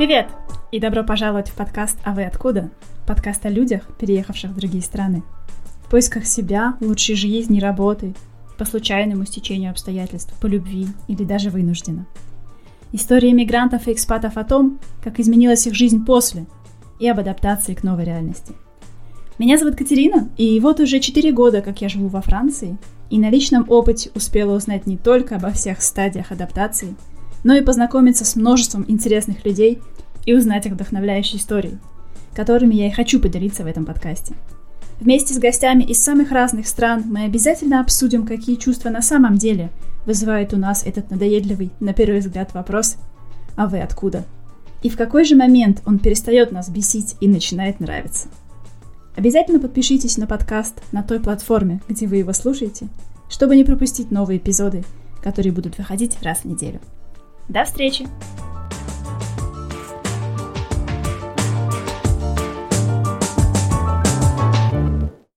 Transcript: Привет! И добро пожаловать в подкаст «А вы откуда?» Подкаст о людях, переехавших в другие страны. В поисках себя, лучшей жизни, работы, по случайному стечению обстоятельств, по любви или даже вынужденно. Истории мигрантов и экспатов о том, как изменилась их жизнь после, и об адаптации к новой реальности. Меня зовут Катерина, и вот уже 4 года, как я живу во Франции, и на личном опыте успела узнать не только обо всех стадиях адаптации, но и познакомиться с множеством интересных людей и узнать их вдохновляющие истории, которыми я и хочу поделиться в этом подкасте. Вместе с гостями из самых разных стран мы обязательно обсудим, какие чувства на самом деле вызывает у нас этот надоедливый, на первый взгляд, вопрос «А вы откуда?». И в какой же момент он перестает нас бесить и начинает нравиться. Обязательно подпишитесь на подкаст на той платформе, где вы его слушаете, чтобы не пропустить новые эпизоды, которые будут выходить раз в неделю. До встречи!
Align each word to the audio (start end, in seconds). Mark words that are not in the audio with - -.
Привет! 0.00 0.28
И 0.72 0.80
добро 0.80 1.04
пожаловать 1.04 1.50
в 1.50 1.54
подкаст 1.54 1.98
«А 2.04 2.14
вы 2.14 2.24
откуда?» 2.24 2.70
Подкаст 3.06 3.44
о 3.44 3.50
людях, 3.50 3.82
переехавших 3.98 4.52
в 4.52 4.56
другие 4.56 4.82
страны. 4.82 5.22
В 5.84 5.90
поисках 5.90 6.24
себя, 6.24 6.78
лучшей 6.80 7.16
жизни, 7.16 7.60
работы, 7.60 8.14
по 8.56 8.64
случайному 8.64 9.26
стечению 9.26 9.72
обстоятельств, 9.72 10.32
по 10.40 10.46
любви 10.46 10.86
или 11.06 11.22
даже 11.22 11.50
вынужденно. 11.50 12.06
Истории 12.92 13.30
мигрантов 13.32 13.88
и 13.88 13.92
экспатов 13.92 14.38
о 14.38 14.44
том, 14.44 14.80
как 15.04 15.20
изменилась 15.20 15.66
их 15.66 15.74
жизнь 15.74 16.02
после, 16.06 16.46
и 16.98 17.06
об 17.06 17.20
адаптации 17.20 17.74
к 17.74 17.82
новой 17.82 18.04
реальности. 18.04 18.54
Меня 19.38 19.58
зовут 19.58 19.76
Катерина, 19.76 20.30
и 20.38 20.58
вот 20.60 20.80
уже 20.80 21.00
4 21.00 21.30
года, 21.32 21.60
как 21.60 21.82
я 21.82 21.90
живу 21.90 22.08
во 22.08 22.22
Франции, 22.22 22.78
и 23.10 23.18
на 23.18 23.28
личном 23.28 23.66
опыте 23.68 24.10
успела 24.14 24.56
узнать 24.56 24.86
не 24.86 24.96
только 24.96 25.36
обо 25.36 25.50
всех 25.50 25.82
стадиях 25.82 26.32
адаптации, 26.32 26.96
но 27.44 27.54
и 27.54 27.62
познакомиться 27.62 28.24
с 28.24 28.36
множеством 28.36 28.84
интересных 28.88 29.44
людей 29.44 29.80
и 30.26 30.34
узнать 30.34 30.66
их 30.66 30.72
вдохновляющие 30.72 31.40
истории, 31.40 31.78
которыми 32.34 32.74
я 32.74 32.88
и 32.88 32.92
хочу 32.92 33.20
поделиться 33.20 33.64
в 33.64 33.66
этом 33.66 33.84
подкасте. 33.84 34.34
Вместе 35.00 35.32
с 35.32 35.38
гостями 35.38 35.82
из 35.82 36.02
самых 36.02 36.30
разных 36.30 36.66
стран 36.68 37.04
мы 37.06 37.24
обязательно 37.24 37.80
обсудим, 37.80 38.26
какие 38.26 38.56
чувства 38.56 38.90
на 38.90 39.00
самом 39.00 39.38
деле 39.38 39.70
вызывает 40.04 40.52
у 40.52 40.58
нас 40.58 40.84
этот 40.84 41.10
надоедливый, 41.10 41.70
на 41.80 41.94
первый 41.94 42.20
взгляд, 42.20 42.52
вопрос 42.52 42.96
«А 43.56 43.66
вы 43.66 43.80
откуда?». 43.80 44.24
И 44.82 44.90
в 44.90 44.96
какой 44.96 45.24
же 45.24 45.36
момент 45.36 45.82
он 45.86 45.98
перестает 45.98 46.52
нас 46.52 46.68
бесить 46.68 47.16
и 47.20 47.28
начинает 47.28 47.80
нравиться. 47.80 48.28
Обязательно 49.16 49.58
подпишитесь 49.58 50.18
на 50.18 50.26
подкаст 50.26 50.82
на 50.92 51.02
той 51.02 51.20
платформе, 51.20 51.80
где 51.88 52.06
вы 52.06 52.16
его 52.16 52.32
слушаете, 52.32 52.88
чтобы 53.28 53.56
не 53.56 53.64
пропустить 53.64 54.10
новые 54.10 54.38
эпизоды, 54.38 54.84
которые 55.22 55.52
будут 55.52 55.78
выходить 55.78 56.22
раз 56.22 56.40
в 56.40 56.44
неделю. 56.46 56.80
До 57.50 57.64
встречи! 57.64 58.06